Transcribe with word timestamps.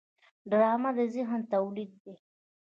ډرامه 0.49 0.89
د 0.97 0.99
ذهن 1.13 1.41
تولید 1.53 1.91
دی 2.03 2.15